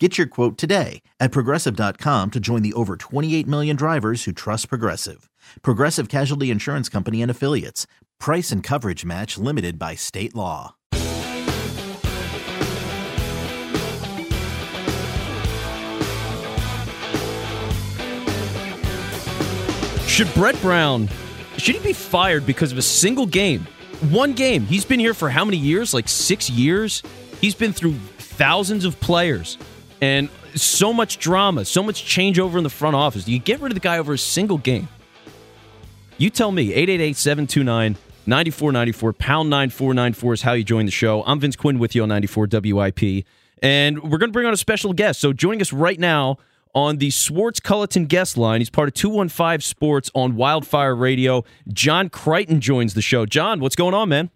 Get 0.00 0.18
your 0.18 0.26
quote 0.26 0.58
today 0.58 1.02
at 1.20 1.30
progressive.com 1.30 2.32
to 2.32 2.40
join 2.40 2.62
the 2.62 2.72
over 2.72 2.96
28 2.96 3.46
million 3.46 3.76
drivers 3.76 4.24
who 4.24 4.32
trust 4.32 4.68
Progressive. 4.68 5.30
Progressive 5.62 6.08
Casualty 6.08 6.50
Insurance 6.50 6.88
Company 6.88 7.22
and 7.22 7.30
Affiliates. 7.30 7.86
Price 8.18 8.50
and 8.50 8.60
coverage 8.60 9.04
match 9.04 9.38
limited 9.38 9.78
by 9.78 9.94
state 9.94 10.34
law. 10.34 10.74
Should 20.08 20.32
Brett 20.34 20.60
Brown 20.60 21.08
should 21.56 21.76
he 21.76 21.80
be 21.80 21.92
fired 21.92 22.44
because 22.44 22.72
of 22.72 22.78
a 22.78 22.82
single 22.82 23.26
game? 23.26 23.64
One 24.10 24.32
game. 24.32 24.66
He's 24.66 24.84
been 24.84 24.98
here 24.98 25.14
for 25.14 25.30
how 25.30 25.44
many 25.44 25.56
years? 25.56 25.94
Like 25.94 26.08
6 26.08 26.50
years. 26.50 27.00
He's 27.40 27.54
been 27.54 27.72
through 27.72 27.94
thousands 28.18 28.84
of 28.84 28.98
players 28.98 29.56
and 30.04 30.28
so 30.54 30.92
much 30.92 31.18
drama, 31.18 31.64
so 31.64 31.82
much 31.82 32.04
changeover 32.04 32.58
in 32.58 32.62
the 32.62 32.68
front 32.70 32.94
office. 32.94 33.24
Do 33.24 33.32
you 33.32 33.38
get 33.38 33.60
rid 33.60 33.72
of 33.72 33.74
the 33.74 33.80
guy 33.80 33.98
over 33.98 34.12
a 34.12 34.18
single 34.18 34.58
game? 34.58 34.86
You 36.18 36.28
tell 36.28 36.52
me. 36.52 36.74
888 36.74 37.16
729 37.16 37.96
9494, 38.26 39.12
pound 39.14 39.50
9494 39.50 40.34
is 40.34 40.42
how 40.42 40.52
you 40.52 40.62
join 40.64 40.84
the 40.86 40.92
show. 40.92 41.22
I'm 41.24 41.40
Vince 41.40 41.56
Quinn 41.56 41.78
with 41.78 41.94
you 41.94 42.02
on 42.02 42.10
94 42.10 42.48
WIP. 42.50 43.24
And 43.62 44.02
we're 44.02 44.18
going 44.18 44.30
to 44.30 44.32
bring 44.32 44.46
on 44.46 44.52
a 44.52 44.58
special 44.58 44.92
guest. 44.92 45.20
So 45.20 45.32
joining 45.32 45.62
us 45.62 45.72
right 45.72 45.98
now 45.98 46.36
on 46.74 46.98
the 46.98 47.10
Swartz 47.10 47.60
Culleton 47.60 48.06
guest 48.06 48.36
line, 48.36 48.60
he's 48.60 48.70
part 48.70 48.88
of 48.88 48.94
215 48.94 49.60
Sports 49.60 50.10
on 50.14 50.36
Wildfire 50.36 50.94
Radio. 50.94 51.44
John 51.68 52.10
Crichton 52.10 52.60
joins 52.60 52.92
the 52.92 53.02
show. 53.02 53.24
John, 53.24 53.60
what's 53.60 53.76
going 53.76 53.94
on, 53.94 54.10
man? 54.10 54.30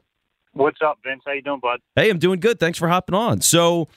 What's 0.52 0.78
up, 0.84 0.98
Vince? 1.04 1.22
How 1.26 1.32
you 1.32 1.42
doing, 1.42 1.60
bud? 1.60 1.78
Hey, 1.94 2.10
I'm 2.10 2.18
doing 2.18 2.40
good. 2.40 2.58
Thanks 2.58 2.78
for 2.78 2.88
hopping 2.88 3.14
on. 3.14 3.42
So, 3.42 3.88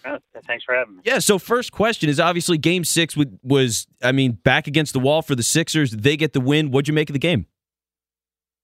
thanks 0.52 0.66
for 0.66 0.76
having 0.76 0.98
me. 0.98 1.02
Yeah. 1.06 1.20
So, 1.20 1.40
first 1.40 1.72
question 1.72 2.10
is 2.10 2.20
obviously 2.20 2.58
Game 2.58 2.84
Six 2.84 3.16
was, 3.44 3.88
I 4.04 4.12
mean, 4.12 4.34
back 4.34 4.68
against 4.68 4.94
the 4.94 5.00
wall 5.00 5.22
for 5.22 5.36
the 5.36 5.44
Sixers. 5.44 5.92
They 5.92 6.18
get 6.18 6.34
the 6.34 6.42
win. 6.42 6.72
What'd 6.72 6.88
you 6.88 6.94
make 6.94 7.10
of 7.10 7.14
the 7.14 7.20
game? 7.20 7.48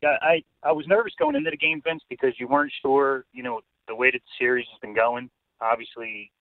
Yeah, 0.02 0.18
I 0.22 0.44
I 0.64 0.74
was 0.74 0.86
nervous 0.88 1.14
going 1.18 1.36
into 1.36 1.50
the 1.50 1.58
game, 1.58 1.82
Vince, 1.84 2.04
because 2.10 2.34
you 2.38 2.48
weren't 2.48 2.72
sure, 2.82 3.26
you 3.34 3.42
know, 3.42 3.62
the 3.88 3.96
way 3.96 4.12
that 4.12 4.20
the 4.20 4.44
series 4.46 4.66
has 4.72 4.80
been 4.80 4.94
going. 4.94 5.30
Obviously, 5.60 6.32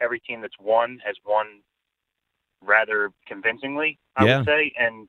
every 0.00 0.20
team 0.20 0.40
that's 0.40 0.58
won 0.60 0.98
has 1.04 1.16
won 1.26 1.46
rather 2.62 3.10
convincingly, 3.26 3.98
I 4.16 4.24
yeah. 4.24 4.36
would 4.38 4.46
say. 4.46 4.72
And 4.78 5.08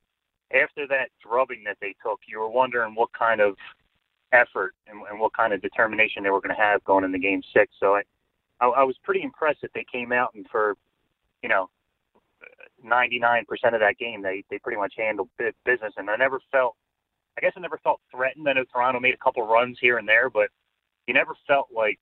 after 0.53 0.87
that 0.87 1.09
drubbing 1.25 1.63
that 1.65 1.77
they 1.79 1.95
took, 2.03 2.19
you 2.27 2.39
were 2.39 2.49
wondering 2.49 2.95
what 2.95 3.09
kind 3.17 3.39
of 3.39 3.55
effort 4.33 4.73
and, 4.87 4.99
and 5.09 5.19
what 5.19 5.33
kind 5.33 5.53
of 5.53 5.61
determination 5.61 6.23
they 6.23 6.29
were 6.29 6.41
going 6.41 6.55
to 6.55 6.61
have 6.61 6.83
going 6.83 7.05
into 7.05 7.19
Game 7.19 7.41
Six. 7.53 7.71
So 7.79 7.95
I, 7.95 8.01
I, 8.63 8.67
I 8.67 8.83
was 8.83 8.95
pretty 9.03 9.21
impressed 9.21 9.61
that 9.61 9.71
they 9.73 9.85
came 9.91 10.11
out 10.11 10.31
and 10.35 10.45
for, 10.49 10.75
you 11.41 11.49
know, 11.49 11.69
99% 12.85 13.43
of 13.73 13.79
that 13.79 13.97
game, 13.99 14.21
they 14.21 14.43
they 14.49 14.57
pretty 14.59 14.77
much 14.77 14.93
handled 14.97 15.29
business. 15.65 15.93
And 15.97 16.09
I 16.09 16.15
never 16.15 16.39
felt 16.51 16.75
I 17.37 17.41
guess 17.41 17.53
I 17.55 17.59
never 17.59 17.79
felt 17.83 17.99
threatened. 18.11 18.47
I 18.47 18.53
know 18.53 18.63
Toronto 18.71 18.99
made 18.99 19.13
a 19.13 19.17
couple 19.17 19.45
runs 19.45 19.77
here 19.81 19.97
and 19.97 20.07
there, 20.07 20.29
but 20.29 20.49
you 21.07 21.13
never 21.13 21.33
felt 21.47 21.67
like, 21.75 21.99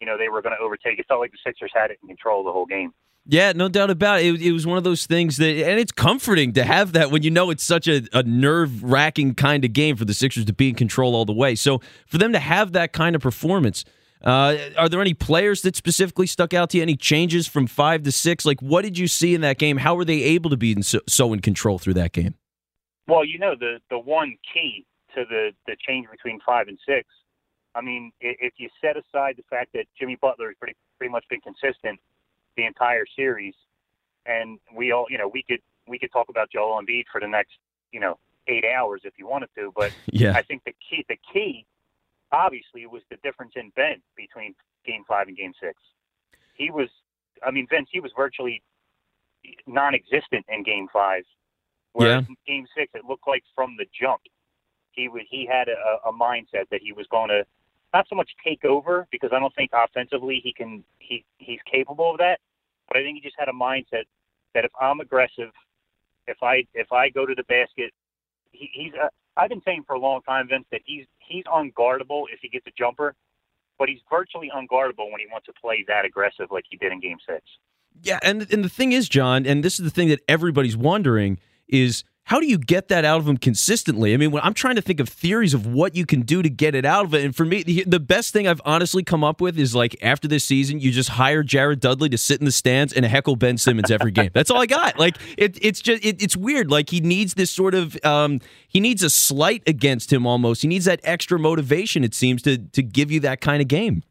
you 0.00 0.06
know, 0.06 0.16
they 0.18 0.28
were 0.28 0.42
going 0.42 0.54
to 0.56 0.62
overtake. 0.62 0.98
It 0.98 1.06
felt 1.06 1.20
like 1.20 1.32
the 1.32 1.38
Sixers 1.44 1.70
had 1.74 1.90
it 1.90 1.98
in 2.02 2.08
control 2.08 2.44
the 2.44 2.52
whole 2.52 2.66
game. 2.66 2.92
Yeah, 3.28 3.52
no 3.52 3.68
doubt 3.68 3.90
about 3.90 4.20
it. 4.20 4.34
it. 4.34 4.42
it. 4.42 4.52
was 4.52 4.66
one 4.66 4.78
of 4.78 4.84
those 4.84 5.04
things 5.06 5.36
that, 5.38 5.48
and 5.48 5.80
it's 5.80 5.92
comforting 5.92 6.52
to 6.52 6.64
have 6.64 6.92
that 6.92 7.10
when 7.10 7.22
you 7.22 7.30
know 7.30 7.50
it's 7.50 7.64
such 7.64 7.88
a, 7.88 8.06
a 8.12 8.22
nerve 8.22 8.84
wracking 8.84 9.34
kind 9.34 9.64
of 9.64 9.72
game 9.72 9.96
for 9.96 10.04
the 10.04 10.14
Sixers 10.14 10.44
to 10.44 10.52
be 10.52 10.68
in 10.68 10.74
control 10.74 11.14
all 11.14 11.24
the 11.24 11.32
way. 11.32 11.54
So 11.54 11.80
for 12.06 12.18
them 12.18 12.32
to 12.32 12.38
have 12.38 12.72
that 12.72 12.92
kind 12.92 13.16
of 13.16 13.22
performance, 13.22 13.84
uh, 14.22 14.56
are 14.76 14.88
there 14.88 15.00
any 15.00 15.14
players 15.14 15.62
that 15.62 15.76
specifically 15.76 16.26
stuck 16.26 16.54
out 16.54 16.70
to 16.70 16.78
you? 16.78 16.82
Any 16.82 16.96
changes 16.96 17.46
from 17.46 17.66
five 17.66 18.02
to 18.04 18.12
six? 18.12 18.44
Like, 18.44 18.60
what 18.60 18.82
did 18.82 18.98
you 18.98 19.08
see 19.08 19.34
in 19.34 19.40
that 19.42 19.58
game? 19.58 19.78
How 19.78 19.94
were 19.94 20.04
they 20.04 20.22
able 20.22 20.50
to 20.50 20.56
be 20.56 20.72
in 20.72 20.82
so, 20.82 21.00
so 21.08 21.32
in 21.32 21.40
control 21.40 21.78
through 21.78 21.94
that 21.94 22.12
game? 22.12 22.34
Well, 23.06 23.24
you 23.24 23.38
know 23.38 23.54
the 23.58 23.78
the 23.90 23.98
one 23.98 24.36
key 24.52 24.84
to 25.14 25.24
the 25.28 25.52
the 25.66 25.76
change 25.86 26.08
between 26.10 26.40
five 26.44 26.68
and 26.68 26.78
six. 26.86 27.08
I 27.74 27.82
mean, 27.82 28.10
if 28.20 28.54
you 28.56 28.68
set 28.80 28.96
aside 28.96 29.34
the 29.36 29.44
fact 29.50 29.72
that 29.74 29.84
Jimmy 29.98 30.16
Butler 30.20 30.48
has 30.48 30.56
pretty 30.58 30.76
pretty 30.98 31.12
much 31.12 31.24
been 31.28 31.40
consistent 31.40 32.00
the 32.56 32.64
entire 32.64 33.04
series, 33.14 33.54
and 34.24 34.58
we 34.74 34.92
all, 34.92 35.06
you 35.10 35.18
know, 35.18 35.28
we 35.28 35.42
could 35.42 35.60
we 35.86 35.98
could 35.98 36.10
talk 36.12 36.28
about 36.28 36.50
Joel 36.50 36.80
Embiid 36.80 37.04
for 37.12 37.20
the 37.20 37.28
next, 37.28 37.52
you 37.92 38.00
know, 38.00 38.18
eight 38.48 38.64
hours 38.64 39.02
if 39.04 39.14
you 39.18 39.28
wanted 39.28 39.50
to, 39.56 39.72
but 39.76 39.92
yeah. 40.06 40.32
I 40.32 40.42
think 40.42 40.64
the 40.64 40.72
key 40.88 41.04
the 41.08 41.16
key 41.32 41.66
obviously 42.32 42.82
it 42.82 42.90
was 42.90 43.02
the 43.10 43.16
difference 43.22 43.52
in 43.56 43.70
Ben 43.76 44.02
between 44.16 44.54
Game 44.84 45.04
Five 45.06 45.28
and 45.28 45.36
Game 45.36 45.52
Six. 45.60 45.74
He 46.54 46.70
was, 46.70 46.88
I 47.46 47.50
mean, 47.50 47.66
Vince, 47.70 47.88
he 47.92 48.00
was 48.00 48.12
virtually 48.16 48.62
non-existent 49.66 50.44
in 50.48 50.62
Game 50.62 50.88
Five 50.92 51.24
Whereas 51.96 52.26
yeah. 52.28 52.34
Game 52.46 52.66
Six, 52.76 52.92
it 52.94 53.06
looked 53.08 53.26
like 53.26 53.42
from 53.54 53.74
the 53.78 53.86
jump, 53.98 54.20
he 54.92 55.08
would 55.08 55.22
he 55.30 55.48
had 55.50 55.68
a, 55.68 56.08
a 56.08 56.12
mindset 56.12 56.68
that 56.70 56.80
he 56.82 56.92
was 56.92 57.06
going 57.10 57.30
to 57.30 57.42
not 57.94 58.06
so 58.08 58.14
much 58.14 58.28
take 58.44 58.66
over 58.66 59.06
because 59.10 59.30
I 59.32 59.38
don't 59.38 59.54
think 59.54 59.70
offensively 59.72 60.40
he 60.44 60.52
can 60.52 60.84
he 60.98 61.24
he's 61.38 61.60
capable 61.70 62.10
of 62.10 62.18
that, 62.18 62.38
but 62.86 62.98
I 62.98 63.02
think 63.02 63.16
he 63.16 63.22
just 63.22 63.36
had 63.38 63.48
a 63.48 63.52
mindset 63.52 64.04
that 64.54 64.66
if 64.66 64.70
I'm 64.78 65.00
aggressive, 65.00 65.52
if 66.26 66.42
I 66.42 66.66
if 66.74 66.92
I 66.92 67.08
go 67.08 67.24
to 67.24 67.34
the 67.34 67.44
basket, 67.44 67.92
he, 68.52 68.68
he's. 68.72 68.92
Uh, 69.02 69.08
I've 69.36 69.50
been 69.50 69.62
saying 69.64 69.84
for 69.86 69.94
a 69.94 69.98
long 69.98 70.22
time, 70.22 70.48
Vince, 70.48 70.66
that 70.72 70.80
he's 70.84 71.06
he's 71.18 71.44
unguardable 71.44 72.24
if 72.32 72.40
he 72.40 72.48
gets 72.48 72.66
a 72.66 72.72
jumper, 72.76 73.14
but 73.78 73.88
he's 73.88 74.00
virtually 74.10 74.50
unguardable 74.54 75.10
when 75.10 75.20
he 75.20 75.26
wants 75.30 75.46
to 75.46 75.52
play 75.60 75.84
that 75.88 76.04
aggressive 76.04 76.46
like 76.50 76.64
he 76.70 76.76
did 76.76 76.92
in 76.92 77.00
Game 77.00 77.18
Six. 77.28 77.42
Yeah, 78.02 78.18
and 78.22 78.46
and 78.52 78.64
the 78.64 78.68
thing 78.68 78.92
is, 78.92 79.08
John, 79.08 79.46
and 79.46 79.64
this 79.64 79.78
is 79.78 79.84
the 79.84 79.90
thing 79.90 80.08
that 80.08 80.20
everybody's 80.28 80.76
wondering 80.76 81.38
is 81.68 82.04
how 82.26 82.40
do 82.40 82.46
you 82.46 82.58
get 82.58 82.88
that 82.88 83.04
out 83.04 83.20
of 83.20 83.28
him 83.28 83.36
consistently? 83.36 84.12
I 84.12 84.16
mean, 84.16 84.32
when 84.32 84.42
I'm 84.42 84.52
trying 84.52 84.74
to 84.74 84.82
think 84.82 84.98
of 84.98 85.08
theories 85.08 85.54
of 85.54 85.64
what 85.64 85.94
you 85.94 86.04
can 86.04 86.22
do 86.22 86.42
to 86.42 86.50
get 86.50 86.74
it 86.74 86.84
out 86.84 87.04
of 87.04 87.14
it, 87.14 87.24
and 87.24 87.34
for 87.34 87.44
me, 87.44 87.62
the, 87.62 88.00
best 88.00 88.32
thing 88.32 88.48
I've 88.48 88.60
honestly 88.64 89.04
come 89.04 89.22
up 89.22 89.40
with 89.40 89.56
is 89.56 89.76
like 89.76 89.96
after 90.02 90.26
this 90.26 90.44
season, 90.44 90.80
you 90.80 90.90
just 90.90 91.10
hire 91.10 91.44
Jared 91.44 91.78
Dudley 91.78 92.08
to 92.08 92.18
sit 92.18 92.40
in 92.40 92.44
the 92.44 92.50
stands 92.50 92.92
and 92.92 93.04
heckle 93.04 93.36
Ben 93.36 93.58
Simmons 93.58 93.92
every 93.92 94.10
game. 94.10 94.30
That's 94.32 94.50
all 94.50 94.60
I 94.60 94.66
got. 94.66 94.98
Like 94.98 95.16
it, 95.38 95.56
it's 95.62 95.80
just 95.80 96.04
it, 96.04 96.20
it's 96.20 96.36
weird. 96.36 96.68
Like 96.68 96.90
he 96.90 97.00
needs 97.00 97.34
this 97.34 97.52
sort 97.52 97.76
of 97.76 97.96
um, 98.04 98.40
he 98.66 98.80
needs 98.80 99.04
a 99.04 99.10
slight 99.10 99.62
against 99.68 100.12
him 100.12 100.26
almost. 100.26 100.62
He 100.62 100.68
needs 100.68 100.84
that 100.86 100.98
extra 101.04 101.38
motivation. 101.38 102.02
It 102.02 102.14
seems 102.14 102.42
to 102.42 102.58
to 102.58 102.82
give 102.82 103.12
you 103.12 103.20
that 103.20 103.40
kind 103.40 103.62
of 103.62 103.68
game. 103.68 104.02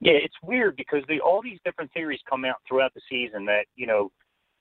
Yeah, 0.00 0.12
it's 0.12 0.36
weird 0.42 0.76
because 0.76 1.04
the, 1.08 1.20
all 1.20 1.40
these 1.40 1.58
different 1.64 1.90
theories 1.92 2.20
come 2.28 2.44
out 2.44 2.56
throughout 2.68 2.92
the 2.92 3.00
season 3.08 3.46
that 3.46 3.64
you 3.76 3.86
know 3.86 4.10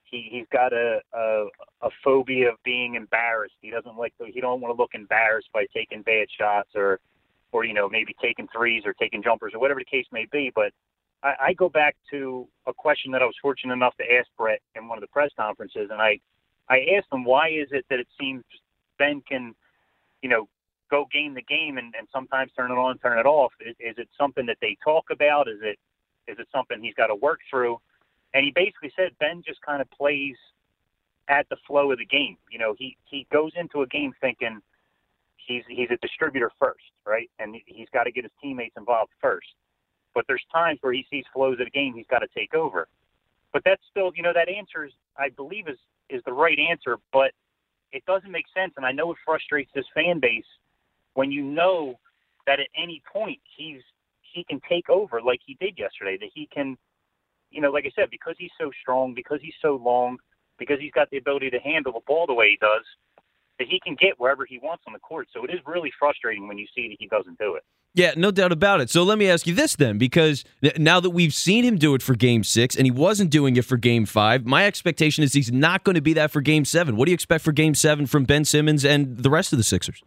he 0.10 0.28
he's 0.32 0.46
got 0.52 0.74
a, 0.74 1.02
a 1.14 1.46
a 1.82 1.90
phobia 2.04 2.50
of 2.50 2.56
being 2.64 2.96
embarrassed. 2.96 3.56
He 3.62 3.70
doesn't 3.70 3.98
like 3.98 4.14
he 4.18 4.42
don't 4.42 4.62
want 4.62 4.76
to 4.76 4.82
look 4.82 4.92
embarrassed 4.94 5.50
by 5.54 5.66
taking 5.74 6.02
bad 6.02 6.28
shots 6.38 6.70
or 6.76 7.00
or 7.52 7.66
you 7.66 7.74
know 7.74 7.90
maybe 7.90 8.16
taking 8.22 8.48
threes 8.56 8.84
or 8.86 8.94
taking 8.94 9.24
jumpers 9.24 9.54
or 9.54 9.60
whatever 9.60 9.80
the 9.80 9.86
case 9.86 10.06
may 10.12 10.28
be. 10.32 10.52
But 10.54 10.72
I, 11.24 11.34
I 11.48 11.54
go 11.54 11.70
back 11.70 11.96
to 12.12 12.48
a 12.68 12.74
question 12.74 13.12
that 13.12 13.22
I 13.22 13.26
was 13.26 13.36
fortunate 13.42 13.74
enough 13.74 13.96
to 13.98 14.04
ask 14.04 14.28
Brett 14.38 14.62
in 14.76 14.88
one 14.88 14.98
of 14.98 15.02
the 15.02 15.08
press 15.08 15.32
conferences, 15.38 15.90
and 15.92 16.02
I 16.02 16.20
I 16.70 16.86
asked 16.98 17.08
him 17.12 17.24
why 17.24 17.50
is 17.50 17.68
it 17.72 17.86
that 17.90 18.00
it 18.00 18.08
seems 18.20 18.44
Ben 18.98 19.22
can 19.28 19.56
you 20.22 20.30
know 20.30 20.48
go 20.92 21.08
game 21.12 21.34
the 21.34 21.42
game 21.42 21.78
and, 21.78 21.94
and 21.98 22.08
sometimes 22.14 22.52
turn 22.56 22.72
it 22.72 22.76
on, 22.76 22.98
turn 23.00 23.18
it 23.18 23.26
off. 23.26 23.52
Is, 23.60 23.76
is 23.80 23.96
it 23.98 24.08
something 24.20 24.46
that 24.46 24.58
they 24.62 24.78
talk 24.84 25.06
about? 25.12 25.48
Is 25.48 25.60
it 25.62 25.80
is 26.28 26.38
it 26.40 26.48
something 26.52 26.82
he's 26.82 26.94
got 26.96 27.08
to 27.08 27.16
work 27.16 27.40
through? 27.50 27.80
And 28.36 28.44
he 28.44 28.52
basically 28.52 28.92
said 28.98 29.12
Ben 29.18 29.42
just 29.48 29.62
kind 29.62 29.82
of 29.82 29.90
plays 29.90 30.36
at 31.30 31.48
the 31.50 31.56
flow 31.66 31.92
of 31.94 32.00
the 32.00 32.06
game. 32.06 32.38
You 32.52 32.60
know, 32.60 32.76
he 32.78 32.98
he 33.06 33.26
goes 33.32 33.54
into 33.56 33.82
a 33.82 33.88
game 33.88 34.14
thinking 34.20 34.60
he's 35.38 35.64
he's 35.70 35.90
a 35.90 35.98
distributor 36.02 36.52
first, 36.60 36.84
right? 37.08 37.32
And 37.40 37.56
he's 37.66 37.88
got 37.94 38.04
to 38.04 38.12
get 38.12 38.26
his 38.26 38.34
teammates 38.44 38.76
involved 38.78 39.12
first. 39.22 39.48
But 40.14 40.26
there's 40.28 40.44
times 40.54 40.80
where 40.82 40.92
he 40.92 41.06
sees 41.10 41.24
flows 41.34 41.60
of 41.60 41.66
the 41.66 41.72
game, 41.72 41.94
he's 41.96 42.08
got 42.10 42.20
to 42.20 42.28
take 42.36 42.54
over. 42.54 42.90
But 43.54 43.62
that's 43.64 43.82
still, 43.90 44.12
you 44.14 44.22
know, 44.22 44.34
that 44.34 44.50
answer 44.50 44.84
is, 44.84 44.92
I 45.18 45.30
believe, 45.30 45.70
is 45.70 45.78
is 46.10 46.22
the 46.26 46.34
right 46.34 46.60
answer. 46.60 46.98
But 47.14 47.32
it 47.94 48.04
doesn't 48.06 48.32
make 48.32 48.46
sense, 48.54 48.74
and 48.76 48.86
I 48.86 48.92
know 48.92 49.12
it 49.14 49.18
frustrates 49.26 49.72
this 49.74 49.86
fan 49.94 50.20
base 50.20 50.44
when 51.14 51.32
you 51.32 51.42
know 51.42 51.98
that 52.48 52.60
at 52.60 52.68
any 52.78 53.02
point 53.14 53.40
he's 53.56 53.82
he 54.22 54.44
can 54.44 54.60
take 54.68 54.90
over 54.90 55.22
like 55.22 55.40
he 55.46 55.56
did 55.62 55.80
yesterday. 55.80 56.18
That 56.20 56.32
he 56.34 56.50
can 56.54 56.78
you 57.56 57.62
know, 57.62 57.72
like 57.72 57.86
I 57.86 57.92
said, 57.96 58.10
because 58.12 58.36
he's 58.38 58.52
so 58.60 58.70
strong, 58.82 59.14
because 59.16 59.40
he's 59.42 59.56
so 59.62 59.80
long, 59.82 60.18
because 60.60 60.78
he's 60.80 60.92
got 60.92 61.10
the 61.10 61.18
ability 61.18 61.50
to 61.52 61.60
handle 61.60 61.94
the 61.94 62.02
ball 62.06 62.26
the 62.28 62.34
way 62.34 62.50
he 62.50 62.58
does, 62.60 62.84
that 63.58 63.68
he 63.70 63.80
can 63.80 63.96
get 63.96 64.20
wherever 64.20 64.46
he 64.46 64.60
wants 64.60 64.84
on 64.86 64.94
the 64.94 65.00
court. 65.00 65.30
So 65.34 65.46
it 65.46 65.50
is 65.50 65.60
really 65.66 65.92
frustrating 65.98 66.48
when 66.50 66.58
you 66.58 66.68
see 66.76 66.90
that 66.90 66.98
he 67.00 67.08
doesn't 67.08 67.40
do 67.40 67.56
it. 67.56 67.64
Yeah, 67.94 68.12
no 68.18 68.30
doubt 68.30 68.52
about 68.52 68.82
it. 68.82 68.90
So 68.90 69.04
let 69.04 69.18
me 69.18 69.30
ask 69.30 69.48
you 69.48 69.56
this 69.56 69.78
then, 69.78 69.98
because 69.98 70.44
now 70.78 71.00
that 71.00 71.12
we've 71.12 71.34
seen 71.34 71.64
him 71.64 71.78
do 71.78 71.96
it 71.96 72.02
for 72.02 72.14
game 72.14 72.44
six 72.44 72.76
and 72.76 72.86
he 72.86 72.92
wasn't 72.92 73.30
doing 73.30 73.56
it 73.56 73.64
for 73.64 73.78
game 73.78 74.06
five, 74.06 74.46
my 74.46 74.66
expectation 74.66 75.24
is 75.24 75.32
he's 75.32 75.54
not 75.54 75.86
going 75.86 75.96
to 75.96 76.02
be 76.02 76.12
that 76.12 76.30
for 76.30 76.42
game 76.42 76.66
seven. 76.66 76.98
What 76.98 77.06
do 77.06 77.12
you 77.12 77.16
expect 77.16 77.46
for 77.46 77.54
game 77.54 77.74
seven 77.74 78.06
from 78.06 78.26
Ben 78.26 78.44
Simmons 78.44 78.84
and 78.84 79.18
the 79.20 79.30
rest 79.30 79.54
of 79.54 79.58
the 79.58 79.64
Sixers? 79.64 80.04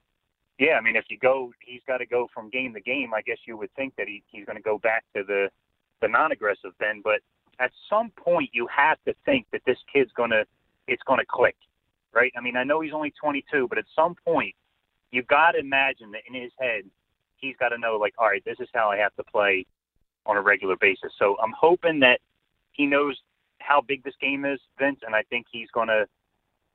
Yeah, 0.59 0.75
I 0.75 0.83
mean, 0.83 0.97
if 0.97 1.07
you 1.09 1.17
go, 1.19 1.53
he's 1.61 1.81
got 1.87 1.99
to 1.99 2.07
go 2.07 2.29
from 2.35 2.51
game 2.51 2.75
to 2.75 2.81
game. 2.81 3.15
I 3.15 3.23
guess 3.23 3.39
you 3.47 3.57
would 3.57 3.73
think 3.75 3.95
that 3.97 4.07
he, 4.07 4.23
he's 4.27 4.45
going 4.45 4.57
to 4.57 4.63
go 4.63 4.77
back 4.77 5.05
to 5.17 5.23
the 5.25 5.49
the 6.01 6.09
non-aggressive 6.09 6.73
Ben, 6.79 7.01
but 7.03 7.21
at 7.61 7.71
some 7.89 8.11
point 8.11 8.51
you 8.53 8.67
have 8.75 8.99
to 9.07 9.15
think 9.25 9.47
that 9.53 9.63
this 9.67 9.79
kid's 9.93 10.13
to 10.31 10.45
it's 10.87 11.03
to 11.21 11.27
click, 11.27 11.57
right? 12.15 12.33
I 12.37 12.41
mean, 12.41 12.57
I 12.57 12.65
know 12.65 12.81
he's 12.81 12.95
only 12.95 13.13
22, 13.21 13.69
but 13.69 13.79
at 13.79 13.85
some 13.95 14.15
point 14.25 14.55
you've 15.11 15.27
got 15.27 15.53
to 15.53 15.59
imagine 15.59 16.11
that 16.13 16.23
in 16.27 16.41
his 16.41 16.53
head 16.59 16.85
he's 17.37 17.57
got 17.57 17.71
to 17.71 17.79
know 17.79 17.97
like, 17.97 18.15
all 18.19 18.27
right, 18.27 18.45
this 18.45 18.57
is 18.61 18.69
how 18.75 18.91
I 18.91 18.97
have 18.99 19.15
to 19.17 19.25
play 19.25 19.67
on 20.27 20.37
a 20.37 20.43
regular 20.43 20.77
basis. 20.77 21.13
So 21.19 21.37
I'm 21.43 21.55
hoping 21.59 22.01
that 22.01 22.21
he 22.73 22.87
knows 22.87 23.19
how 23.59 23.81
big 23.81 24.05
this 24.05 24.15
game 24.21 24.45
is, 24.45 24.61
Vince, 24.79 25.01
and 25.05 25.15
I 25.15 25.23
think 25.31 25.47
he's 25.51 25.69
to, 25.89 26.07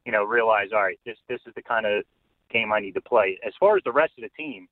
you 0.06 0.12
know, 0.12 0.24
realize, 0.24 0.70
all 0.74 0.84
right, 0.84 1.00
this 1.06 1.18
this 1.30 1.40
is 1.48 1.54
the 1.56 1.62
kind 1.62 1.86
of 1.86 2.04
game 2.52 2.72
I 2.72 2.80
need 2.80 2.94
to 2.94 3.02
play. 3.02 3.40
As 3.46 3.54
far 3.60 3.78
as 3.78 3.84
the 3.84 3.92
rest 3.92 4.14
of 4.18 4.24
the 4.24 4.44
team, 4.44 4.68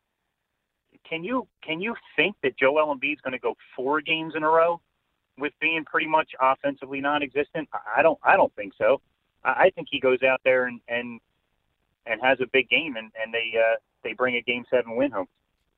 can 1.08 1.24
you 1.24 1.48
can 1.64 1.80
you 1.80 1.96
think 2.16 2.36
that 2.44 2.58
Joel 2.58 2.96
Embiid's 2.96 3.22
going 3.22 3.34
to 3.34 3.40
go 3.40 3.56
four 3.76 4.02
games 4.02 4.34
in 4.36 4.44
a 4.44 4.50
row 4.50 4.82
with 5.38 5.54
being 5.60 5.84
pretty 5.86 6.08
much 6.08 6.32
offensively 6.40 7.02
non-existent? 7.02 7.70
I 7.96 8.02
don't 8.02 8.20
I 8.24 8.36
don't 8.36 8.54
think 8.56 8.74
so. 8.78 9.02
I 9.44 9.72
think 9.76 9.88
he 9.90 10.00
goes 10.00 10.22
out 10.24 10.42
there 10.44 10.66
and 10.66 10.80
and 10.88 11.20
and 12.06 12.22
has 12.22 12.40
a 12.42 12.48
big 12.52 12.70
game, 12.70 12.96
and 12.96 13.12
and 13.22 13.34
they 13.34 13.54
uh, 13.58 13.76
they 14.04 14.14
bring 14.14 14.36
a 14.36 14.42
game 14.42 14.66
seven 14.70 14.96
win 14.96 15.12
home. 15.12 15.28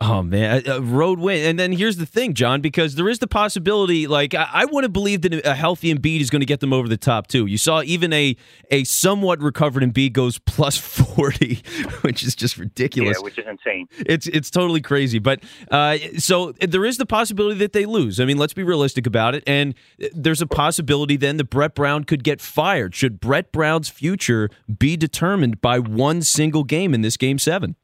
Oh 0.02 0.22
man, 0.22 0.64
a 0.68 0.82
road 0.82 1.20
win. 1.20 1.46
And 1.46 1.58
then 1.58 1.72
here's 1.72 1.96
the 1.96 2.06
thing, 2.06 2.34
John, 2.34 2.60
because 2.60 2.96
there 2.96 3.08
is 3.08 3.20
the 3.20 3.28
possibility. 3.28 4.06
Like 4.06 4.34
I, 4.34 4.50
I 4.52 4.66
would 4.66 4.84
have 4.84 4.92
believed 4.92 5.24
that 5.24 5.46
a 5.46 5.56
healthy 5.56 5.94
Embiid 5.94 6.20
is 6.20 6.30
going 6.30 6.42
to 6.42 6.46
get 6.46 6.60
them 6.60 6.74
over 6.74 6.90
the 6.90 6.98
top 6.98 7.28
too. 7.28 7.46
You 7.46 7.58
saw 7.58 7.82
even 7.84 8.12
a 8.12 8.36
a 8.70 8.84
somewhat 8.84 9.40
recovered 9.40 9.82
Embiid 9.82 10.12
goes 10.12 10.40
plus 10.46 10.78
forty, 10.78 11.62
which 12.02 12.22
is 12.24 12.36
just 12.36 12.58
ridiculous. 12.58 13.18
Yeah, 13.18 13.24
which 13.24 13.38
is 13.38 13.46
insane. 13.48 13.88
It's 13.98 14.28
it's 14.28 14.50
totally 14.50 14.82
crazy. 14.82 15.20
But 15.20 15.42
uh, 15.72 15.98
so 16.18 16.52
there 16.54 16.84
is 16.84 16.98
the 16.98 17.06
possibility 17.06 17.60
that 17.60 17.72
they 17.72 17.86
lose. 17.86 18.20
I 18.20 18.26
mean, 18.26 18.38
let's 18.38 18.54
be 18.54 18.64
realistic 18.64 19.08
about 19.08 19.36
it. 19.36 19.44
And 19.48 19.74
uh, 20.04 20.08
there's 20.14 20.42
a 20.42 20.48
possibility 20.48 21.16
then 21.16 21.38
that 21.38 21.50
Brett 21.50 21.76
Brown 21.76 22.04
could 22.04 22.26
get 22.26 22.42
fired. 22.42 22.94
Should 22.94 23.22
Brett 23.22 23.54
Brown's 23.54 23.88
future 23.88 24.50
be 24.78 24.98
determined 24.98 25.62
by 25.62 25.80
one 25.80 26.24
single 26.24 26.66
game 26.66 26.94
in 26.94 27.02
this 27.02 27.16
game 27.16 27.40
seven? 27.40 27.78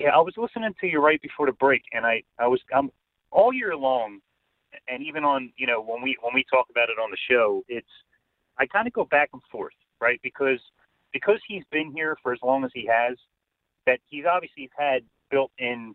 Yeah, 0.00 0.16
I 0.16 0.20
was 0.20 0.32
listening 0.38 0.72
to 0.80 0.86
you 0.86 0.98
right 0.98 1.20
before 1.20 1.44
the 1.44 1.52
break, 1.52 1.82
and 1.92 2.06
I 2.06 2.22
I 2.38 2.46
was 2.46 2.58
I'm 2.74 2.90
all 3.30 3.52
year 3.52 3.76
long, 3.76 4.20
and 4.88 5.04
even 5.04 5.24
on 5.24 5.52
you 5.58 5.66
know 5.66 5.82
when 5.82 6.00
we 6.00 6.16
when 6.22 6.32
we 6.34 6.42
talk 6.50 6.68
about 6.70 6.88
it 6.88 6.98
on 6.98 7.10
the 7.10 7.18
show, 7.30 7.62
it's 7.68 7.86
I 8.56 8.64
kind 8.66 8.86
of 8.86 8.94
go 8.94 9.04
back 9.04 9.28
and 9.34 9.42
forth, 9.52 9.74
right? 10.00 10.18
Because 10.22 10.58
because 11.12 11.38
he's 11.46 11.64
been 11.70 11.92
here 11.92 12.16
for 12.22 12.32
as 12.32 12.38
long 12.42 12.64
as 12.64 12.70
he 12.72 12.88
has, 12.90 13.18
that 13.84 14.00
he's 14.08 14.24
obviously 14.24 14.70
had 14.74 15.02
built-in 15.30 15.94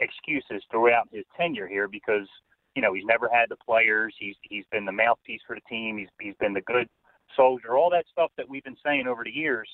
excuses 0.00 0.62
throughout 0.70 1.08
his 1.10 1.24
tenure 1.34 1.66
here 1.66 1.88
because 1.88 2.28
you 2.74 2.82
know 2.82 2.92
he's 2.92 3.06
never 3.06 3.26
had 3.32 3.48
the 3.48 3.56
players, 3.56 4.14
he's 4.18 4.36
he's 4.42 4.66
been 4.70 4.84
the 4.84 4.92
mouthpiece 4.92 5.40
for 5.46 5.56
the 5.56 5.62
team, 5.62 5.96
he's 5.96 6.08
he's 6.20 6.36
been 6.40 6.52
the 6.52 6.60
good 6.60 6.90
soldier, 7.34 7.78
all 7.78 7.88
that 7.88 8.04
stuff 8.12 8.30
that 8.36 8.46
we've 8.46 8.64
been 8.64 8.76
saying 8.84 9.06
over 9.06 9.24
the 9.24 9.30
years, 9.30 9.68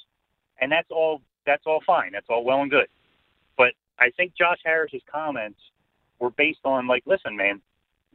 and 0.60 0.70
that's 0.70 0.92
all 0.92 1.20
that's 1.46 1.64
all 1.66 1.80
fine, 1.84 2.12
that's 2.12 2.28
all 2.28 2.44
well 2.44 2.62
and 2.62 2.70
good. 2.70 2.86
I 4.02 4.10
think 4.16 4.34
Josh 4.36 4.58
Harris's 4.64 5.02
comments 5.10 5.60
were 6.18 6.30
based 6.30 6.60
on 6.64 6.86
like, 6.86 7.04
listen, 7.06 7.36
man, 7.36 7.60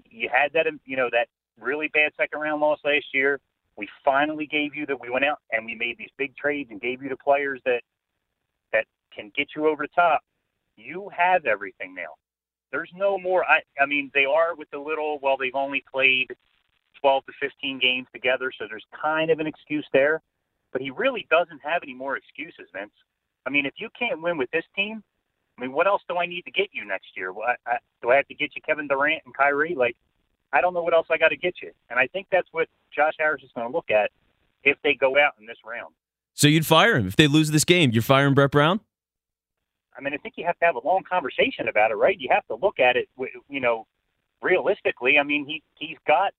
you 0.10 0.30
had 0.32 0.52
that, 0.54 0.66
you 0.86 0.98
know, 0.98 1.10
that 1.12 1.28
really 1.60 1.88
bad 1.94 2.12
second 2.18 2.40
round 2.40 2.62
loss 2.62 2.80
last 2.84 3.06
year. 3.14 3.40
We 3.78 3.88
finally 4.04 4.48
gave 4.48 4.76
you 4.76 4.86
that. 4.88 5.00
We 5.00 5.10
went 5.10 5.26
out 5.26 5.40
and 5.52 5.66
we 5.66 5.76
made 5.76 5.98
these 5.98 6.10
big 6.18 6.36
trades 6.36 6.70
and 6.72 6.82
gave 6.82 7.02
you 7.02 7.10
the 7.10 7.18
players 7.18 7.62
that 7.66 7.82
that 8.74 8.86
can 9.16 9.32
get 9.36 9.50
you 9.56 9.68
over 9.68 9.84
the 9.84 9.90
top. 9.96 10.22
You 10.76 11.10
have 11.16 11.46
everything 11.46 11.96
now. 11.96 12.16
There's 12.72 12.92
no 12.96 13.18
more. 13.18 13.46
I, 13.46 13.62
I 13.82 13.86
mean, 13.86 14.12
they 14.14 14.26
are 14.26 14.56
with 14.56 14.70
the 14.72 14.80
little. 14.80 15.20
Well, 15.22 15.38
they've 15.38 15.56
only 15.56 15.84
played 15.92 16.28
12 17.02 17.26
to 17.28 17.32
15 17.40 17.80
games 17.80 18.08
together, 18.14 18.52
so 18.58 18.66
there's 18.70 18.86
kind 19.00 19.32
of 19.32 19.40
an 19.40 19.48
excuse 19.48 19.88
there. 19.94 20.22
But 20.74 20.82
he 20.82 20.92
really 20.92 21.26
doesn't 21.30 21.62
have 21.64 21.82
any 21.84 21.94
more 21.94 22.18
excuses, 22.18 22.68
Vince. 22.74 22.92
I 23.46 23.50
mean, 23.50 23.66
if 23.66 23.74
you 23.78 23.90
can't 23.98 24.22
win 24.22 24.38
with 24.38 24.52
this 24.52 24.66
team, 24.76 25.02
I 25.58 25.62
mean, 25.62 25.72
what 25.72 25.88
else 25.88 26.02
do 26.08 26.18
I 26.18 26.26
need 26.26 26.44
to 26.44 26.52
get 26.52 26.70
you 26.72 26.86
next 26.86 27.08
year? 27.16 27.34
What, 27.34 27.58
I, 27.66 27.78
do 28.02 28.12
I 28.12 28.16
have 28.16 28.28
to 28.28 28.36
get 28.36 28.52
you 28.56 28.62
Kevin 28.62 28.88
Durant 28.88 29.24
and 29.26 29.34
Kyrie? 29.34 29.76
Like, 29.76 29.96
I 30.54 30.62
don't 30.62 30.74
know 30.74 30.84
what 30.84 30.94
else 30.94 31.08
I 31.10 31.18
got 31.18 31.30
to 31.30 31.38
get 31.38 31.56
you. 31.62 31.72
And 31.90 32.00
I 32.00 32.08
think 32.08 32.28
that's 32.32 32.48
what 32.52 32.68
Josh 32.96 33.14
Harris 33.18 33.44
is 33.44 33.50
going 33.56 33.70
to 33.70 33.76
look 33.76 33.90
at 33.90 34.12
if 34.64 34.78
they 34.84 34.94
go 34.94 35.18
out 35.18 35.34
in 35.40 35.46
this 35.46 35.58
round. 35.66 35.94
So 36.34 36.48
you'd 36.48 36.66
fire 36.66 36.96
him 36.96 37.08
if 37.08 37.16
they 37.16 37.28
lose 37.28 37.52
this 37.52 37.66
game. 37.66 37.92
You're 37.92 38.04
firing 38.04 38.36
Brett 38.36 38.52
Brown. 38.52 38.80
I 39.98 40.02
mean, 40.02 40.14
I 40.14 40.18
think 40.18 40.36
you 40.38 40.46
have 40.46 40.60
to 40.60 40.66
have 40.66 40.76
a 40.76 40.88
long 40.88 41.02
conversation 41.10 41.68
about 41.68 41.90
it, 41.90 41.96
right? 41.96 42.16
You 42.20 42.30
have 42.32 42.46
to 42.48 42.56
look 42.56 42.80
at 42.80 42.96
it, 42.96 43.10
you 43.50 43.60
know, 43.60 43.88
realistically. 44.44 45.18
I 45.20 45.24
mean, 45.24 45.46
he 45.48 45.64
he's 45.80 45.98
got 46.06 46.34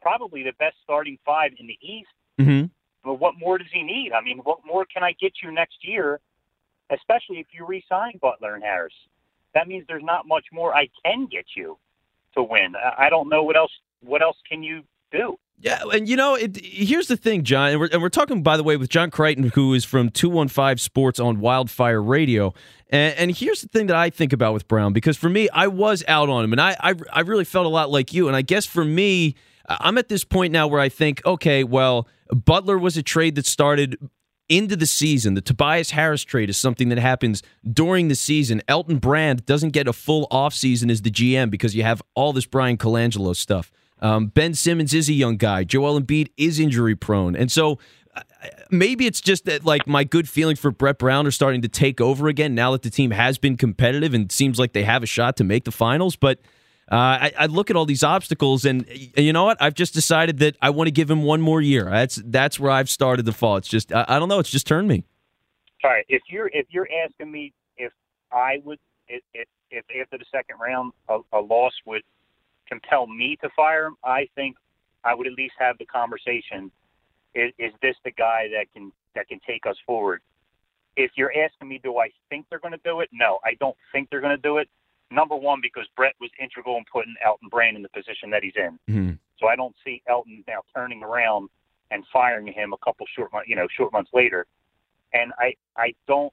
probably 0.00 0.42
the 0.42 0.54
best 0.58 0.76
starting 0.82 1.18
five 1.26 1.52
in 1.58 1.66
the 1.66 1.78
East. 1.82 2.08
Mm-hmm. 2.40 2.66
But 3.04 3.14
what 3.14 3.34
more 3.38 3.58
does 3.58 3.66
he 3.70 3.82
need? 3.82 4.12
I 4.12 4.22
mean, 4.22 4.38
what 4.38 4.60
more 4.64 4.86
can 4.86 5.02
I 5.02 5.12
get 5.20 5.34
you 5.42 5.52
next 5.52 5.76
year 5.82 6.20
especially 6.92 7.38
if 7.38 7.46
you 7.52 7.66
re-sign 7.66 8.18
Butler 8.20 8.54
and 8.54 8.62
Harris. 8.62 8.94
That 9.54 9.68
means 9.68 9.84
there's 9.88 10.04
not 10.04 10.26
much 10.26 10.46
more 10.52 10.74
I 10.74 10.88
can 11.04 11.26
get 11.30 11.44
you 11.56 11.78
to 12.34 12.42
win. 12.42 12.74
I 12.98 13.10
don't 13.10 13.28
know 13.28 13.42
what 13.42 13.56
else. 13.56 13.72
What 14.00 14.22
else 14.22 14.36
can 14.48 14.62
you 14.62 14.82
do? 15.12 15.38
Yeah, 15.58 15.82
and 15.92 16.08
you 16.08 16.16
know, 16.16 16.34
it, 16.34 16.56
here's 16.56 17.06
the 17.06 17.16
thing, 17.16 17.44
John, 17.44 17.70
and 17.70 17.78
we're, 17.78 17.88
and 17.92 18.02
we're 18.02 18.08
talking, 18.08 18.42
by 18.42 18.56
the 18.56 18.64
way, 18.64 18.76
with 18.76 18.88
John 18.88 19.12
Crichton, 19.12 19.52
who 19.54 19.74
is 19.74 19.84
from 19.84 20.08
215 20.10 20.78
Sports 20.78 21.20
on 21.20 21.38
Wildfire 21.38 22.02
Radio. 22.02 22.52
And, 22.88 23.16
and, 23.16 23.30
here's 23.30 23.60
the 23.60 23.68
thing 23.68 23.86
that 23.86 23.94
I 23.94 24.10
think 24.10 24.32
about 24.32 24.54
with 24.54 24.66
Brown, 24.66 24.92
because 24.92 25.16
for 25.16 25.28
me, 25.28 25.48
I 25.50 25.68
was 25.68 26.02
out 26.08 26.28
on 26.28 26.44
him, 26.44 26.52
and 26.52 26.60
I, 26.60 26.76
I, 26.80 26.94
I 27.12 27.20
really 27.20 27.44
felt 27.44 27.66
a 27.66 27.68
lot 27.68 27.90
like 27.90 28.12
you. 28.12 28.26
And 28.26 28.36
I 28.36 28.42
guess 28.42 28.66
for 28.66 28.84
me, 28.84 29.36
I'm 29.68 29.98
at 29.98 30.08
this 30.08 30.24
point 30.24 30.52
now 30.52 30.66
where 30.66 30.80
I 30.80 30.88
think, 30.88 31.24
okay, 31.24 31.62
well, 31.62 32.08
Butler 32.30 32.76
was 32.76 32.96
a 32.96 33.02
trade 33.02 33.36
that 33.36 33.46
started 33.46 33.96
into 34.48 34.76
the 34.76 34.86
season. 34.86 35.34
The 35.34 35.40
Tobias 35.40 35.90
Harris 35.90 36.24
trade 36.24 36.50
is 36.50 36.56
something 36.56 36.88
that 36.90 36.98
happens 36.98 37.42
during 37.70 38.08
the 38.08 38.14
season. 38.14 38.62
Elton 38.68 38.98
Brand 38.98 39.46
doesn't 39.46 39.70
get 39.70 39.88
a 39.88 39.92
full 39.92 40.26
offseason 40.30 40.90
as 40.90 41.02
the 41.02 41.10
GM 41.10 41.50
because 41.50 41.74
you 41.74 41.82
have 41.82 42.02
all 42.14 42.32
this 42.32 42.46
Bryan 42.46 42.76
Colangelo 42.76 43.34
stuff. 43.34 43.70
Um, 44.00 44.26
ben 44.26 44.54
Simmons 44.54 44.92
is 44.92 45.08
a 45.08 45.12
young 45.12 45.36
guy. 45.36 45.64
Joel 45.64 46.00
Embiid 46.00 46.30
is 46.36 46.58
injury 46.58 46.96
prone. 46.96 47.36
And 47.36 47.50
so 47.50 47.78
uh, 48.14 48.22
maybe 48.70 49.06
it's 49.06 49.20
just 49.20 49.44
that 49.44 49.64
like 49.64 49.86
my 49.86 50.02
good 50.02 50.28
feelings 50.28 50.58
for 50.58 50.72
Brett 50.72 50.98
Brown 50.98 51.26
are 51.26 51.30
starting 51.30 51.62
to 51.62 51.68
take 51.68 52.00
over 52.00 52.26
again 52.26 52.54
now 52.54 52.72
that 52.72 52.82
the 52.82 52.90
team 52.90 53.12
has 53.12 53.38
been 53.38 53.56
competitive 53.56 54.12
and 54.12 54.30
seems 54.30 54.58
like 54.58 54.72
they 54.72 54.82
have 54.82 55.02
a 55.04 55.06
shot 55.06 55.36
to 55.36 55.44
make 55.44 55.64
the 55.64 55.70
finals. 55.70 56.16
But 56.16 56.40
uh, 56.90 56.94
I, 56.96 57.32
I, 57.38 57.46
look 57.46 57.70
at 57.70 57.76
all 57.76 57.86
these 57.86 58.02
obstacles, 58.02 58.64
and 58.64 58.86
you 59.16 59.32
know 59.32 59.44
what? 59.44 59.56
I've 59.62 59.74
just 59.74 59.94
decided 59.94 60.40
that 60.40 60.56
I 60.60 60.70
want 60.70 60.88
to 60.88 60.90
give 60.90 61.10
him 61.10 61.22
one 61.22 61.40
more 61.40 61.60
year. 61.60 61.84
That's 61.84 62.16
that's 62.24 62.58
where 62.58 62.72
I've 62.72 62.90
started 62.90 63.24
to 63.26 63.32
fall. 63.32 63.56
It's 63.56 63.68
just 63.68 63.92
I, 63.92 64.04
I 64.08 64.18
don't 64.18 64.28
know. 64.28 64.40
It's 64.40 64.50
just 64.50 64.66
turned 64.66 64.88
me. 64.88 65.04
All 65.84 65.90
right. 65.90 66.04
If 66.08 66.22
you're 66.28 66.50
if 66.52 66.66
you're 66.70 66.88
asking 67.04 67.30
me 67.30 67.52
if 67.76 67.92
I 68.32 68.60
would 68.64 68.78
if 69.08 69.22
if, 69.32 69.46
if 69.70 69.84
after 70.00 70.18
the 70.18 70.24
second 70.30 70.56
round 70.60 70.92
a, 71.08 71.18
a 71.32 71.40
loss 71.40 71.72
would 71.86 72.02
compel 72.68 73.06
me 73.06 73.36
to 73.42 73.48
fire 73.54 73.86
him, 73.86 73.96
I 74.04 74.28
think 74.34 74.56
I 75.04 75.14
would 75.14 75.26
at 75.26 75.34
least 75.34 75.54
have 75.58 75.78
the 75.78 75.86
conversation. 75.86 76.70
Is, 77.34 77.52
is 77.58 77.72
this 77.80 77.96
the 78.04 78.10
guy 78.10 78.48
that 78.54 78.66
can 78.74 78.92
that 79.14 79.28
can 79.28 79.40
take 79.46 79.66
us 79.66 79.76
forward? 79.86 80.20
If 80.96 81.12
you're 81.16 81.32
asking 81.32 81.68
me, 81.68 81.80
do 81.82 81.98
I 81.98 82.08
think 82.28 82.46
they're 82.50 82.58
going 82.58 82.72
to 82.72 82.80
do 82.84 83.00
it? 83.00 83.08
No, 83.12 83.38
I 83.44 83.54
don't 83.58 83.76
think 83.92 84.10
they're 84.10 84.20
going 84.20 84.36
to 84.36 84.42
do 84.42 84.58
it. 84.58 84.68
Number 85.12 85.36
one, 85.36 85.60
because 85.62 85.86
Brett 85.96 86.14
was 86.20 86.30
integral 86.40 86.76
in 86.76 86.84
putting 86.90 87.14
Elton 87.24 87.48
Brand 87.48 87.76
in 87.76 87.82
the 87.82 87.88
position 87.88 88.30
that 88.30 88.42
he's 88.42 88.56
in. 88.56 88.78
Mm-hmm. 88.88 89.12
So 89.38 89.48
I 89.48 89.56
don't 89.56 89.74
see 89.84 90.02
Elton 90.08 90.44
now 90.46 90.62
turning 90.74 91.02
around 91.02 91.48
and 91.90 92.04
firing 92.12 92.46
him 92.46 92.72
a 92.72 92.78
couple 92.84 93.06
short 93.14 93.32
months, 93.32 93.48
you 93.48 93.56
know, 93.56 93.66
short 93.76 93.92
months 93.92 94.10
later. 94.14 94.46
And 95.12 95.32
I, 95.38 95.54
I 95.76 95.94
don't. 96.08 96.32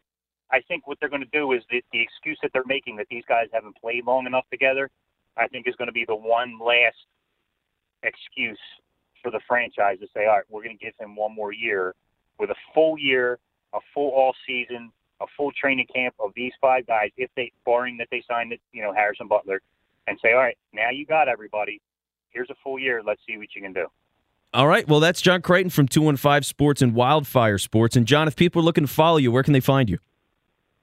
I 0.51 0.61
think 0.61 0.87
what 0.87 0.97
they're 0.99 1.09
going 1.09 1.21
to 1.21 1.29
do 1.37 1.51
is 1.51 1.61
the, 1.69 1.83
the 1.91 2.01
excuse 2.01 2.39
that 2.41 2.51
they're 2.53 2.63
making 2.65 2.95
that 2.95 3.05
these 3.11 3.23
guys 3.27 3.47
haven't 3.51 3.75
played 3.79 4.05
long 4.05 4.25
enough 4.25 4.45
together. 4.49 4.89
I 5.37 5.47
think 5.47 5.67
is 5.67 5.75
going 5.75 5.87
to 5.87 5.93
be 5.93 6.05
the 6.07 6.15
one 6.15 6.57
last 6.59 6.97
excuse 8.03 8.59
for 9.21 9.31
the 9.31 9.39
franchise 9.47 9.99
to 9.99 10.07
say, 10.13 10.25
all 10.25 10.37
right, 10.37 10.45
we're 10.49 10.63
going 10.63 10.77
to 10.77 10.83
give 10.83 10.93
him 10.99 11.15
one 11.15 11.35
more 11.35 11.53
year 11.53 11.93
with 12.39 12.49
a 12.49 12.55
full 12.73 12.97
year, 12.97 13.37
a 13.73 13.79
full 13.93 14.11
all 14.11 14.33
season, 14.47 14.91
a 15.21 15.25
full 15.37 15.51
training 15.51 15.87
camp 15.93 16.15
of 16.19 16.31
these 16.35 16.53
five 16.61 16.87
guys, 16.87 17.09
if 17.17 17.29
they, 17.35 17.51
barring 17.65 17.97
that 17.97 18.07
they 18.11 18.23
sign, 18.27 18.51
it, 18.51 18.61
you 18.71 18.81
know, 18.81 18.93
Harris 18.93 19.17
and 19.19 19.29
Butler, 19.29 19.61
and 20.07 20.17
say, 20.21 20.33
all 20.33 20.39
right, 20.39 20.57
now 20.73 20.89
you 20.89 21.05
got 21.05 21.27
everybody. 21.27 21.81
Here's 22.31 22.49
a 22.49 22.55
full 22.63 22.79
year. 22.79 23.01
Let's 23.05 23.21
see 23.27 23.37
what 23.37 23.47
you 23.55 23.61
can 23.61 23.73
do. 23.73 23.87
All 24.53 24.67
right. 24.67 24.87
Well, 24.87 24.99
that's 24.99 25.21
John 25.21 25.41
Creighton 25.41 25.69
from 25.69 25.87
215 25.87 26.43
Sports 26.43 26.81
and 26.81 26.95
Wildfire 26.95 27.59
Sports. 27.59 27.95
And 27.95 28.07
John, 28.07 28.27
if 28.27 28.35
people 28.35 28.61
are 28.61 28.65
looking 28.65 28.85
to 28.85 28.91
follow 28.91 29.17
you, 29.17 29.31
where 29.31 29.43
can 29.43 29.53
they 29.53 29.59
find 29.59 29.89
you? 29.89 29.99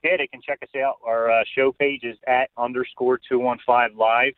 Yeah, 0.05 0.17
they 0.19 0.29
can 0.29 0.41
check 0.41 0.61
us 0.63 0.69
out. 0.81 0.99
Our 1.05 1.31
uh, 1.31 1.43
show 1.53 1.73
page 1.73 2.05
is 2.05 2.17
at 2.29 2.51
underscore 2.57 3.19
215 3.29 3.99
live. 3.99 4.35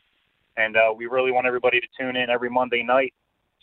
And 0.57 0.77
uh, 0.77 0.95
we 0.97 1.07
really 1.07 1.31
want 1.31 1.47
everybody 1.47 1.79
to 1.81 1.87
tune 1.99 2.17
in 2.17 2.31
every 2.31 2.49
Monday 2.49 2.83
night, 2.83 3.13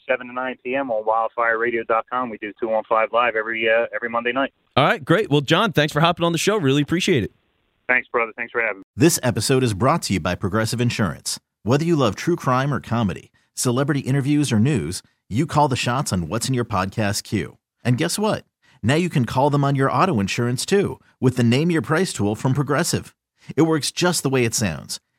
7 0.07 0.27
to 0.27 0.33
9 0.33 0.55
p.m. 0.63 0.91
on 0.91 1.03
wildfireradio.com. 1.03 2.29
We 2.29 2.37
do 2.37 2.51
215 2.59 3.07
live 3.11 3.35
every 3.35 3.69
uh, 3.69 3.87
every 3.93 4.09
Monday 4.09 4.31
night. 4.31 4.53
All 4.75 4.85
right. 4.85 5.03
Great. 5.03 5.29
Well, 5.29 5.41
John, 5.41 5.71
thanks 5.71 5.93
for 5.93 5.99
hopping 5.99 6.25
on 6.25 6.31
the 6.31 6.37
show. 6.37 6.57
Really 6.57 6.81
appreciate 6.81 7.23
it. 7.23 7.31
Thanks, 7.87 8.07
brother. 8.07 8.31
Thanks 8.35 8.51
for 8.51 8.61
having 8.61 8.79
me. 8.79 8.83
This 8.95 9.19
episode 9.21 9.63
is 9.63 9.73
brought 9.73 10.01
to 10.03 10.13
you 10.13 10.19
by 10.19 10.35
Progressive 10.35 10.81
Insurance. 10.81 11.39
Whether 11.63 11.85
you 11.85 11.95
love 11.95 12.15
true 12.15 12.35
crime 12.35 12.73
or 12.73 12.79
comedy, 12.79 13.31
celebrity 13.53 14.01
interviews 14.01 14.51
or 14.51 14.59
news, 14.59 15.01
you 15.29 15.45
call 15.45 15.67
the 15.67 15.75
shots 15.75 16.11
on 16.11 16.27
what's 16.27 16.47
in 16.47 16.53
your 16.53 16.65
podcast 16.65 17.23
queue. 17.23 17.57
And 17.83 17.97
guess 17.97 18.17
what? 18.19 18.45
Now 18.83 18.95
you 18.95 19.09
can 19.09 19.25
call 19.25 19.49
them 19.49 19.63
on 19.63 19.75
your 19.75 19.91
auto 19.91 20.19
insurance 20.19 20.65
too 20.65 20.99
with 21.19 21.37
the 21.37 21.43
Name 21.43 21.71
Your 21.71 21.81
Price 21.81 22.13
tool 22.13 22.35
from 22.35 22.53
Progressive. 22.53 23.15
It 23.55 23.63
works 23.63 23.91
just 23.91 24.23
the 24.23 24.29
way 24.29 24.45
it 24.45 24.55
sounds. 24.55 24.99